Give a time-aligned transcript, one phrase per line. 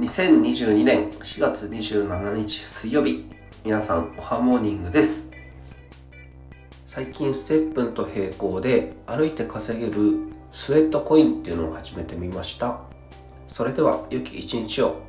[0.00, 3.26] 2022年4月27日水曜日。
[3.62, 5.26] 皆さんおはモーニングです。
[6.86, 9.92] 最近ステップンと並行で歩いて稼げる
[10.52, 12.80] スウェットコインっていうのを始めてみました。
[13.46, 15.02] それでは良き一日を。